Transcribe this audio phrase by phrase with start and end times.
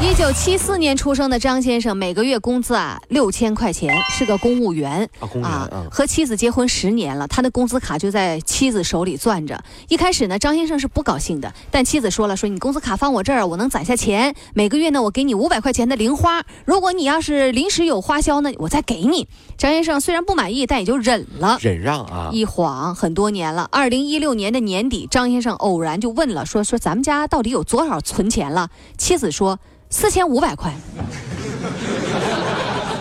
[0.00, 9.60] 一九七四年出生的张先生，每个月工资啊六千块钱，是个公务员啊公务员啊和妻子结婚十年了，他的工资卡就在妻子手里攥着。
[9.88, 19.26] 一开始呢，张先生是不高兴的，但妻子说了，说你工资卡放我这儿，我能攒下钱，每个月呢我给你五百块钱的零花，如果你要是临时有花销呢，我再给你。
[19.56, 21.58] 张先生虽然不满意，但也就忍了。
[21.60, 23.68] 忍让啊，一晃很多年了。
[23.72, 28.70] 二零一六年的年底，张先生偶然就问了，说说咱们家到底有多少存钱了？
[28.96, 29.58] 妻子说
[29.90, 30.72] 四千五百块。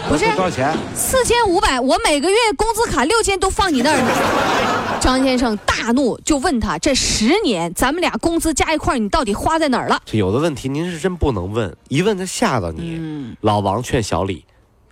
[0.10, 0.74] 不是多少钱？
[0.96, 4.10] 四千五百，我每个月工资卡六千都放你那儿呢。
[5.02, 10.02] 张先生大怒，就问他：这十年咱们俩工资加一块，你到底花在哪儿了？
[10.06, 12.96] 这有的问题您是真不能问，一问他吓到你。
[12.98, 14.46] 嗯老王劝小李，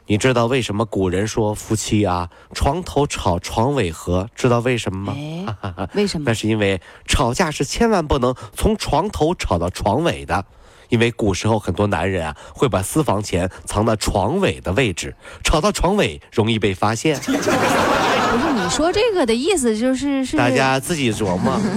[0.08, 4.28] 你知道为什么古人说夫妻啊床头吵床尾和？
[4.36, 5.56] 知道为什么吗？
[5.62, 6.34] 哎，为什么那？
[6.34, 10.44] 是因为吵架是千万不能从床头吵到床尾的，
[10.90, 17.20] 因为古时候很多男人啊会把私房钱藏到床尾的位置，吵到床尾容易被发现。
[17.20, 21.60] 不是你说这个的意思就是是大家自己琢磨。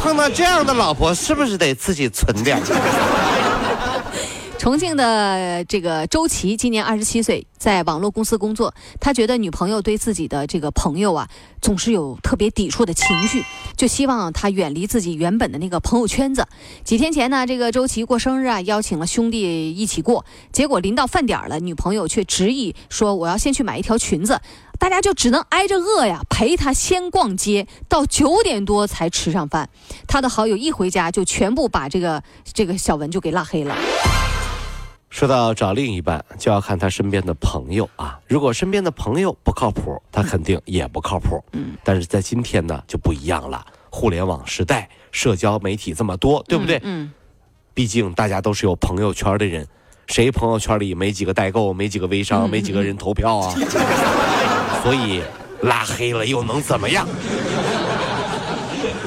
[0.00, 2.60] 碰到这样的老婆，是不是得自己存点？
[4.68, 8.74] 重庆的这个周琦今年二十七岁，在网络公司工作。
[9.00, 11.26] 他觉得女朋友对自己的这个朋友啊，
[11.62, 13.42] 总是有特别抵触的情绪，
[13.78, 16.46] 就希望他远离自己原本的那个朋友圈子。
[16.84, 24.38] 几天前呢，这个周琦过生日啊，邀请了兄弟一起过，结果临到饭点了，女朋友却执意说我要先去买一条裙子。
[24.78, 29.70] 大家就只能挨着饿呀，陪他先逛街，到九点多才吃上饭。
[30.06, 32.22] 他的好友一回家就全部把这个
[32.52, 33.74] 这个小文就给拉黑了。
[35.10, 38.18] 说到找另一半，就要看他身边的朋友啊。
[38.26, 41.42] 如果身边的朋友不靠谱，他肯定也不靠谱。
[41.52, 43.64] 嗯，但是在今天呢，就不一样了。
[43.90, 46.78] 互联网时代，社交媒体这么多，对不对？
[46.84, 47.10] 嗯，
[47.72, 49.66] 毕竟大家都是有朋友圈的人，
[50.06, 53.54] 谁朋友圈里没几个代购，没几个微商，没几个人投票啊？
[54.84, 55.22] 所以
[55.62, 57.08] 拉黑了又能怎么样？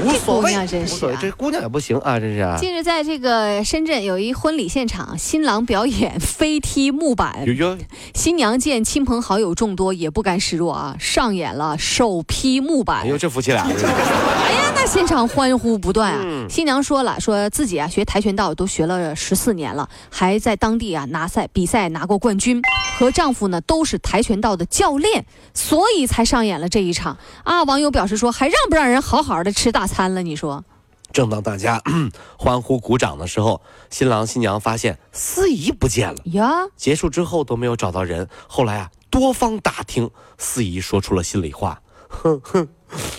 [0.04, 2.58] 无所谓，真是啊无所谓，这姑娘也不行啊，真是啊。
[2.58, 7.78] 近日，在这个深圳有一婚礼现场，新郎表演飞踢木板有，有
[8.14, 13.08] 新娘见亲朋好友众多，也不甘示弱啊，上演了手劈木板哎。
[13.08, 16.20] 呦，这夫妻俩 哎呀，那现场欢呼不断啊！
[16.24, 22.62] 嗯新娘说了，说自己啊学跆拳道都学了十四年了，还在当地啊拿赛比赛拿过冠军，
[23.00, 27.64] 和丈夫呢都是跆拳道的教练，所以才上演了这一场啊。
[27.64, 30.24] 网友表示说，还让不让人好好的吃大餐了？
[30.24, 30.64] 你说？
[31.12, 31.82] 正当大家
[32.40, 36.22] 欢呼鼓掌的时候，新郎新娘发现司仪不见了。
[36.28, 42.66] 呀，结束之后都没有找到人，后来啊，多方打听，司仪说出了心里话： 哼哼，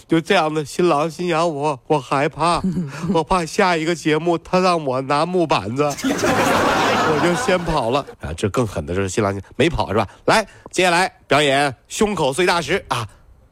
[0.09, 2.63] 就这样的新郎新娘我，我害怕，
[3.13, 8.33] 我怕下一个节目他让我拿木板子， 我就先跑了啊！
[8.33, 10.09] 这更狠的是新郎没跑是吧？
[10.25, 13.07] 来，接下来表演胸口碎大石啊，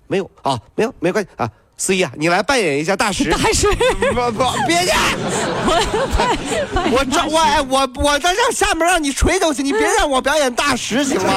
[0.06, 1.50] 没有啊，没有没关系啊。
[1.80, 3.24] 司仪啊，你来扮演一下大石。
[3.30, 3.66] 大师，
[4.12, 4.92] 不不，别介！
[6.92, 11.32] 我这我哎我我在让下面让你锤都行，你别让我表演大石行吗？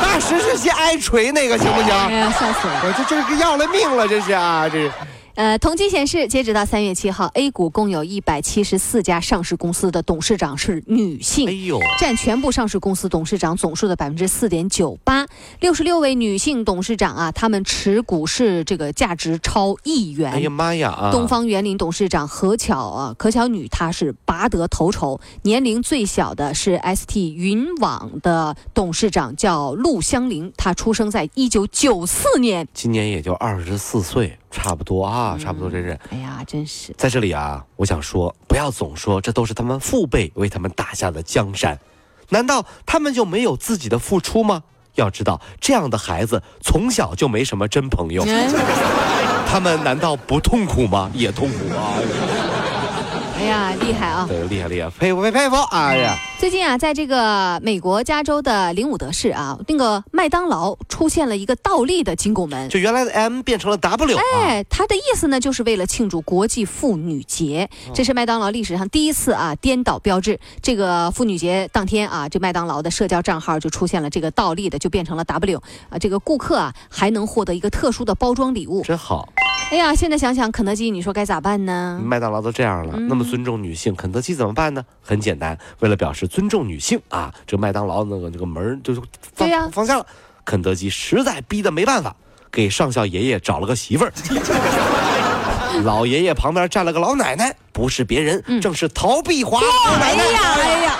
[0.00, 2.16] 大石是先挨锤那个行不行哎行？
[2.16, 2.80] 呀，笑死了。
[2.84, 4.92] 我这这个要了命了，这是啊，这是
[5.34, 11.48] 呃，统计显示，截止到三月七号，A 股共有一百七十四家上市公司的董事长是女性。
[11.48, 15.26] 哎呦，占全部上市公司董事长总数的百分之四点九八，
[15.60, 20.32] 六十六位女性董事长啊，她们持股是这个价值超亿元。
[20.32, 21.10] 哎呀妈呀啊！
[21.10, 32.68] 东方园林董事长何巧啊，何巧女她是拔得头筹，年龄最小的是 ST 云网的董事长叫陆香玲，她出生在一九九四年。
[32.74, 35.98] 今年也就二十四岁，差不多啊，差不多，真是。
[36.10, 41.76] 哎呀，真是在这里啊，我想说，不要总说这都是他们父辈为他们打下的江山，
[42.28, 44.62] 难道他们就没有自己的付出吗？
[44.94, 48.22] 要知道，这样的孩子从小就没什么真朋友，
[49.48, 51.10] 他们难道不痛苦吗？
[51.14, 51.96] 也痛苦啊！
[53.38, 54.26] 哎呀，厉害啊！
[54.28, 55.56] 对，厉害厉害，佩服佩佩服！
[55.70, 62.68] 哎呀，最近啊，在这个美国加州的林伍德市啊，那个麦当劳出现了一个倒立的金拱门。
[62.68, 64.22] 就原来的 M 变成了 W 啊！
[64.34, 70.40] 哎，它的意思呢，就是为了庆祝国际妇女节，这是麦当劳历史上第一次啊颠倒标志。
[70.60, 75.98] 这个妇女节当天啊，这麦当劳的社交账号就出现了这个倒立的，就变成了 W 啊。
[76.00, 78.82] 这个顾客啊还能获得一个特殊的包装礼物。
[78.82, 79.28] 真好。
[79.70, 81.98] 哎呀，现在想想，肯德基，你说该咋办呢？
[82.04, 84.84] 麦当劳都这样了，那么尊重女性，肯德基怎么办呢？
[85.00, 89.02] 很简单，为了表示尊重女性啊，这麦当劳那个那个门儿就是
[89.34, 90.06] 放放下了。
[90.46, 92.16] 肯德基实在逼得没办法，
[92.50, 94.12] 给上校爷爷找了个媳妇儿。
[95.84, 100.24] 老爷爷旁边站了个老奶奶，不是别人，正是陶碧华老奶奶。
[100.24, 100.96] 哎呀，哎呀，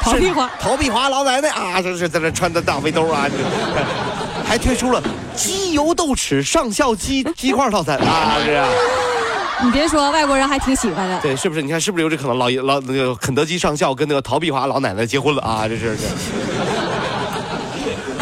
[0.00, 3.26] 陶碧华陶碧华老奶奶啊，这是在这穿的大背兜啊，
[4.42, 5.02] 还推出了
[5.36, 8.66] 鸡油豆豉上校鸡鸡块套餐啊，这样。
[9.64, 11.20] 你别说，外国人还挺喜欢的。
[11.20, 11.62] 对，是不是？
[11.62, 12.38] 你看，是不是有这可能？
[12.38, 15.66] 老爷老那个肯德基上校跟那个陶碧华老奶奶结婚了啊？
[15.66, 16.02] 这是这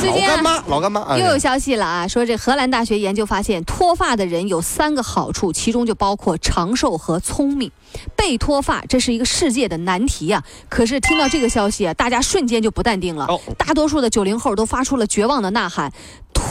[0.00, 0.36] 最近啊。
[0.36, 1.18] 老干妈，老干妈啊！
[1.18, 7.70] 又有消息了啊，说这荷兰大学研究发现，脱发的人有三个好处，其中就包括长寿和聪明。
[8.14, 10.42] 被脱发这是一个世界的难题啊！
[10.68, 13.24] 可是听到这个消息啊，大家瞬间就不淡定了。
[13.26, 15.90] 哦大多数的九零后都发出了绝望的呐喊：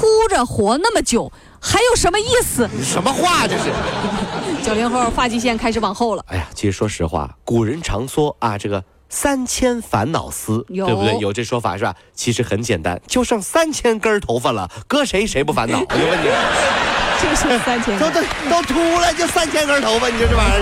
[0.06, 2.70] 秃着活那么久，还有什么意思？
[2.72, 3.72] 你什么话这是？
[4.64, 6.24] 九零后发际线开始往后了。
[6.28, 11.18] 哎呀，其实说实话，古人常说啊，这个三千烦恼丝，对不对？
[11.20, 11.96] 有这说法是吧？
[12.14, 15.80] 其实很简单，就剩三千根头发了，搁谁谁不烦恼？
[15.80, 16.28] 我就问你，
[17.24, 20.62] 就剩三千都都都秃了，就三千根头发，你说这玩意儿